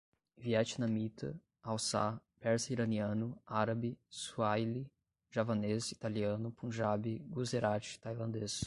[0.43, 1.27] Vietnamita,
[1.63, 4.83] hauçá, persa iraniano, árabe, suaíli,
[5.29, 8.59] javanês, italiano, punjabi, guzerate, tailandês